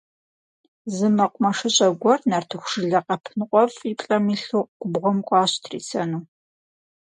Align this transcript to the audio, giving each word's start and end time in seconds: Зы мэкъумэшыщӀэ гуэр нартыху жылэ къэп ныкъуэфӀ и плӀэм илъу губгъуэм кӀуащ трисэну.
Зы 0.95 1.07
мэкъумэшыщӀэ 1.15 1.87
гуэр 2.01 2.19
нартыху 2.29 2.69
жылэ 2.71 2.99
къэп 3.05 3.23
ныкъуэфӀ 3.37 3.81
и 3.91 3.93
плӀэм 3.99 4.25
илъу 4.35 4.63
губгъуэм 4.79 5.17
кӀуащ 5.27 5.51
трисэну. 5.63 6.21